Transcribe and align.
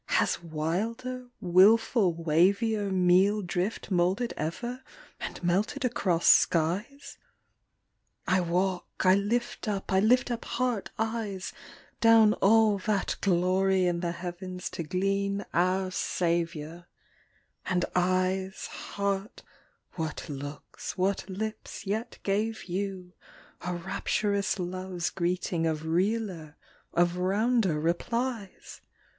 has 0.15 0.41
wilder, 0.41 1.27
wilful 1.39 2.11
wavier 2.11 2.89
Meal 2.91 3.43
drift 3.43 3.91
moulded 3.91 4.33
ever 4.35 4.81
and 5.19 5.43
melted 5.43 5.85
across 5.85 6.25
skies? 6.25 7.19
I 8.27 8.41
walk, 8.41 9.03
I 9.05 9.13
lift 9.13 9.67
up, 9.67 9.93
I 9.93 9.99
lift 9.99 10.31
up 10.31 10.43
heart, 10.45 10.89
eyes, 10.97 11.53
Down 11.99 12.33
all 12.41 12.79
that 12.79 13.15
glory 13.21 13.85
in 13.85 13.99
the 13.99 14.11
heavens 14.11 14.71
to 14.71 14.81
glean 14.81 15.45
our 15.53 15.91
Saviour; 15.91 16.87
And, 17.67 17.85
éyes, 17.95 18.69
heárt, 18.95 19.43
what 19.97 20.27
looks, 20.29 20.97
what 20.97 21.29
lips 21.29 21.85
yet 21.85 22.17
gave 22.23 22.63
you 22.63 23.13
a 23.61 23.75
Rapturous 23.75 24.57
love's 24.57 25.11
greeting 25.11 25.67
of 25.67 25.85
realer, 25.85 26.55
of 26.91 27.17
rounder 27.17 27.79
replies? 27.79 28.81